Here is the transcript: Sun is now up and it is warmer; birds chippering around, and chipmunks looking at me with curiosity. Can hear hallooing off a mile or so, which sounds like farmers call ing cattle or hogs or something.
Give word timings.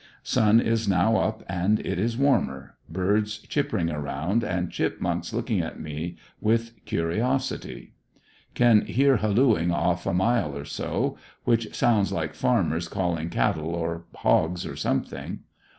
Sun 0.23 0.59
is 0.59 0.87
now 0.87 1.15
up 1.17 1.43
and 1.47 1.79
it 1.81 1.99
is 1.99 2.17
warmer; 2.17 2.75
birds 2.89 3.37
chippering 3.37 3.91
around, 3.91 4.43
and 4.43 4.71
chipmunks 4.71 5.31
looking 5.31 5.59
at 5.61 5.79
me 5.79 6.17
with 6.39 6.71
curiosity. 6.85 7.93
Can 8.55 8.83
hear 8.87 9.17
hallooing 9.17 9.69
off 9.71 10.07
a 10.07 10.13
mile 10.15 10.57
or 10.57 10.65
so, 10.65 11.19
which 11.43 11.75
sounds 11.75 12.11
like 12.11 12.33
farmers 12.33 12.87
call 12.87 13.15
ing 13.15 13.29
cattle 13.29 13.75
or 13.75 14.05
hogs 14.15 14.65
or 14.65 14.75
something. 14.75 15.41